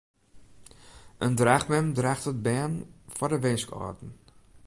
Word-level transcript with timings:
In 1.25 1.33
draachmem 1.39 1.87
draacht 1.97 2.29
in 2.31 2.39
bern 2.45 2.73
foar 3.15 3.31
de 3.33 3.39
winskâlden. 3.45 4.11